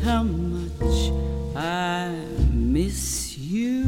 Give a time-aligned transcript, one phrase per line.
[0.00, 1.12] how much
[1.54, 2.10] i
[2.52, 3.84] miss you.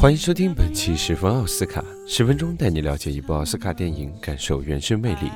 [0.00, 5.30] 欢迎收听本期十分奥斯卡十分钟带你了解一部奥斯卡电影感受原生魅力。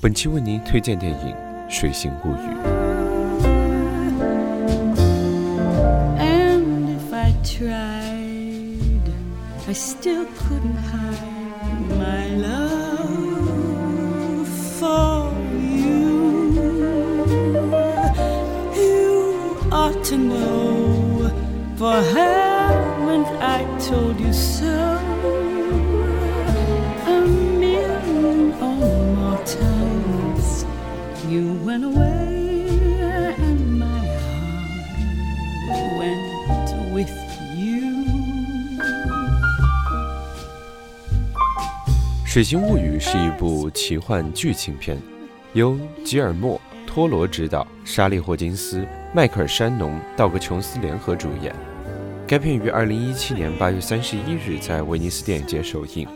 [0.00, 1.36] 本期为您推荐电影
[1.68, 2.88] 水性物语。
[9.68, 10.78] Istill couldn't
[20.08, 21.30] to know,
[21.76, 24.64] for haven't I told you so?
[27.06, 30.64] A million or more times
[31.28, 32.70] you went away,
[33.36, 34.00] and my
[35.66, 37.12] heart went with
[37.54, 37.82] you.
[42.24, 44.96] 《水星物语》是一部奇幻剧情片，
[45.52, 46.56] 由吉尔莫·
[46.88, 48.82] 托罗执导，莎莉·霍金斯、
[49.14, 51.54] 迈克尔·山农、道格·琼斯联合主演。
[52.26, 56.08] 该片于2017年8月31日在威尼斯电影节首映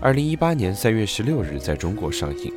[0.00, 2.52] ，2018年3月16日在中国上映。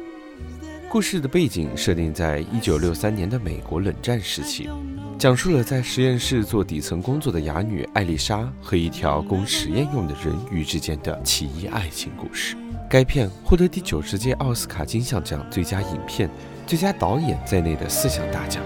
[0.88, 4.70] 故事的背景设定在1963年的美国冷战时期，
[5.18, 12.56] 讲述了在实验室做底层工作的哑女艾丽莎和一条供实验用的人鱼之间的奇异爱情故事。
[12.88, 16.30] 该片获得第九十届奥斯卡金像奖最佳影片、
[16.66, 18.64] 最佳导演在内的四项大奖。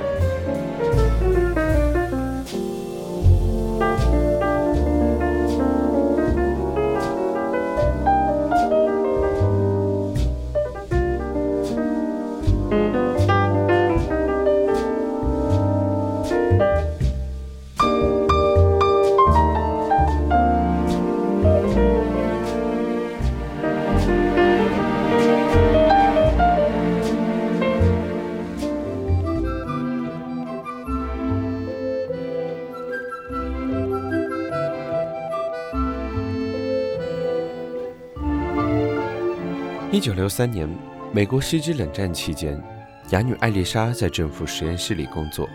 [39.98, 40.70] 一九六三年，
[41.12, 42.64] 美国时值冷战期间，
[43.10, 45.50] 哑女艾丽莎在政府实验室里工作，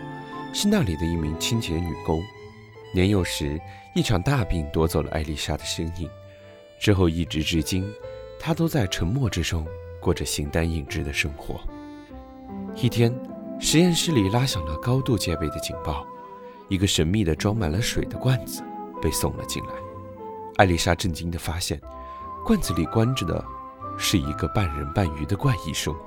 [0.53, 2.21] 是那里的一名清洁女工。
[2.93, 3.57] 年幼时，
[3.95, 6.09] 一场大病夺走了艾丽莎的生命，
[6.77, 7.89] 之后一直至今，
[8.37, 9.65] 她都在沉默之中
[10.01, 11.61] 过着形单影只的生活。
[12.75, 13.17] 一天，
[13.61, 16.05] 实验室里拉响了高度戒备的警报，
[16.67, 18.61] 一个神秘的装满了水的罐子
[19.01, 19.69] 被送了进来。
[20.57, 21.79] 艾丽莎震惊地发现，
[22.45, 23.41] 罐子里关着的
[23.97, 25.97] 是一个半人半鱼的怪异生物。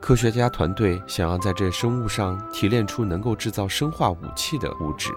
[0.00, 5.12] 科学家团队想要在这生物上提炼出能够制造生化武器的物质，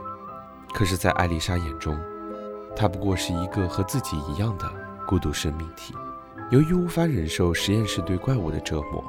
[0.73, 1.99] 可是，在艾丽莎眼中，
[2.75, 4.71] 它不过是一个和自己一样的
[5.07, 5.95] 孤独生命体。
[6.51, 9.03] 由于无法忍受实验室对怪物的折磨，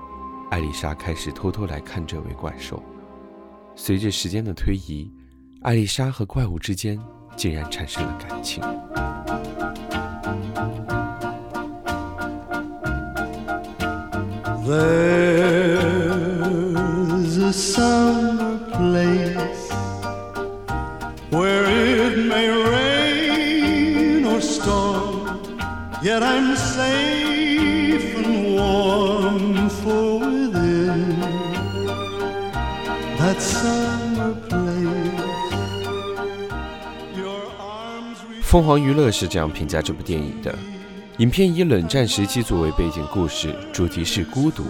[0.50, 2.82] 艾丽莎开始偷偷来看这位怪兽。
[3.75, 5.12] 随着时间的推移，
[5.60, 6.98] 艾丽莎和怪物之间
[7.36, 8.62] 竟然产生了感情。
[14.66, 16.27] There's
[17.37, 19.71] a summer place
[21.31, 25.41] where it may rain or storm,
[26.03, 31.21] yet I'm safe and warm for within
[33.19, 35.55] that summer place.
[37.16, 40.53] Your arms 凤凰娱乐是这样评价这部电影的：
[41.19, 44.65] 影片以冷战时期作为背景故事，主题是孤独。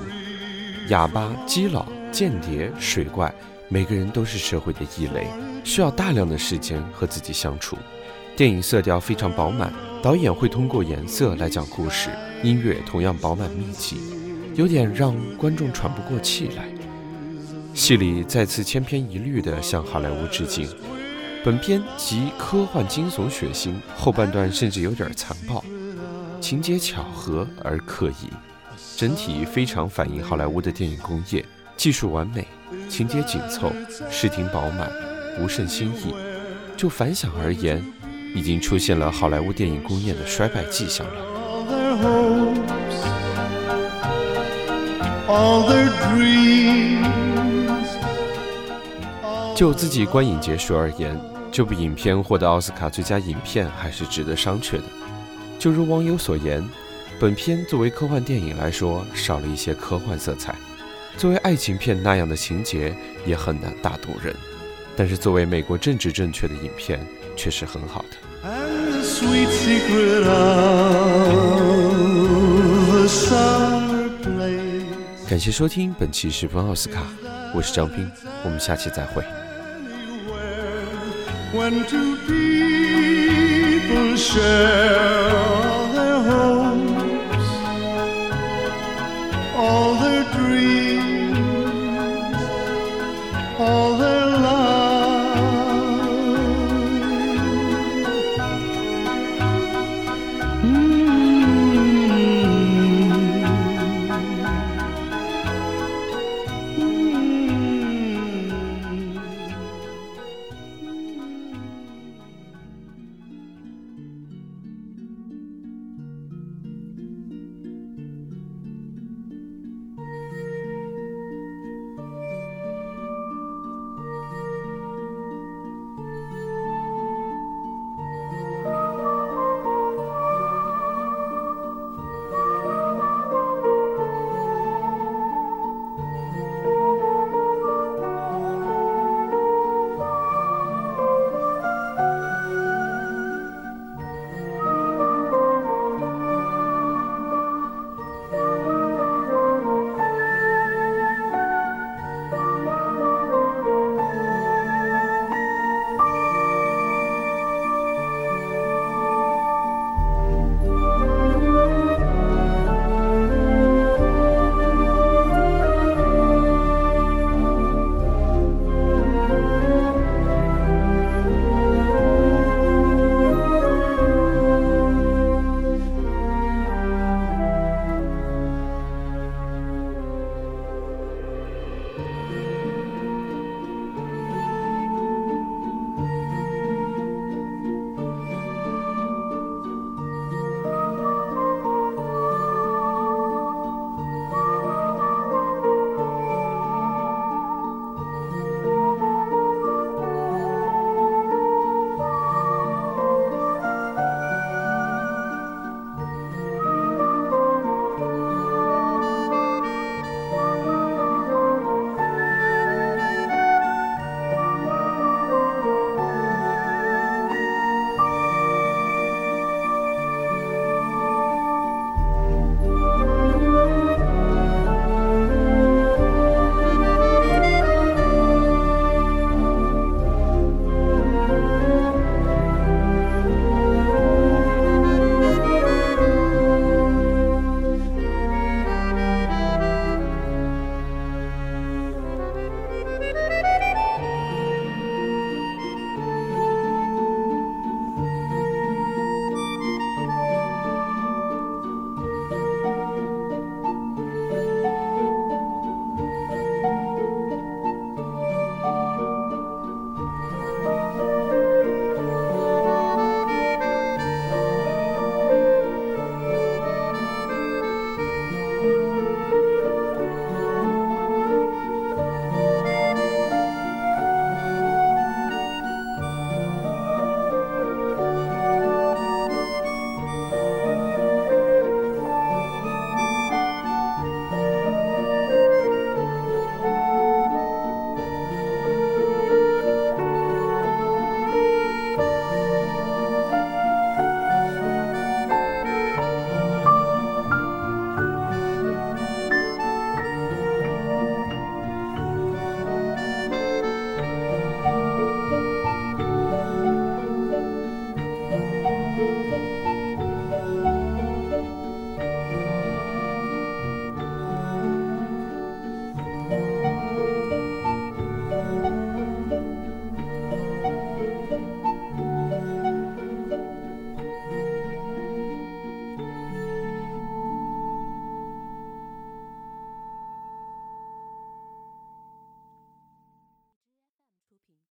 [0.89, 3.35] 哑巴、基佬、间谍、水怪，
[3.69, 5.27] 每个人都是社会的异类，
[5.65, 7.77] 需要大量的时间和自己相处。
[8.37, 12.11] 电影色调非常饱满，导演会通过颜色来讲故事，
[12.45, 13.97] 音乐同样饱满密集，
[14.55, 16.65] 有点让观众喘不过气来。
[17.75, 20.69] 戏里再次千篇一律地向好莱坞致敬。
[21.45, 25.65] 本片集科幻、惊悚、血腥，后半段甚至有点残暴，
[26.41, 28.31] 情节巧合而刻意，
[28.97, 31.45] 整体非常反映好莱坞的电影工业，
[31.77, 32.47] 技术完美，
[32.89, 33.73] 情节紧凑，
[34.11, 34.91] 视听饱满，
[35.39, 36.15] 不甚新意。
[36.77, 37.85] 就反响而言，
[38.35, 41.15] 已经出现了好莱坞电影工业的衰败迹象了。
[49.55, 51.19] 就自己观影结束而言，
[51.51, 54.83] 这部影片获得奥斯卡最佳影片还是值得商榷的。
[55.67, 56.65] 就如网友所言，
[57.19, 60.55] 本片作为科幻电影来说，少了一些科幻色彩；
[61.19, 62.95] 作为爱情片那样的情节，
[63.27, 64.33] 也很难打动人。
[64.95, 67.05] 但是作为美国政治正确的影片，
[67.35, 68.17] 却是很好的。
[68.49, 70.55] And the sweet secret of
[73.11, 74.85] summer place.
[75.29, 77.03] 感谢收听本期十分奥斯卡，
[77.53, 78.09] 我是张斌，
[78.45, 79.25] 我们下期再会。
[81.53, 86.66] When two people share their hopes.